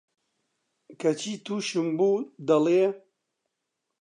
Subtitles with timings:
[1.01, 2.83] کەچی تووشم بوو، دەڵێ: